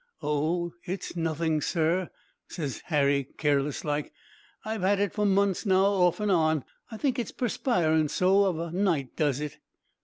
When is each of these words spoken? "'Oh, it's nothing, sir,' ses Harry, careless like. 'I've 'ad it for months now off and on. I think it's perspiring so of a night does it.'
"'Oh, 0.23 0.73
it's 0.83 1.15
nothing, 1.15 1.61
sir,' 1.61 2.09
ses 2.47 2.81
Harry, 2.85 3.27
careless 3.37 3.85
like. 3.85 4.11
'I've 4.65 4.83
'ad 4.83 4.99
it 4.99 5.13
for 5.13 5.27
months 5.27 5.63
now 5.63 5.85
off 5.85 6.19
and 6.19 6.31
on. 6.31 6.65
I 6.89 6.97
think 6.97 7.19
it's 7.19 7.29
perspiring 7.31 8.07
so 8.07 8.45
of 8.45 8.57
a 8.57 8.71
night 8.71 9.15
does 9.15 9.39
it.' 9.39 9.59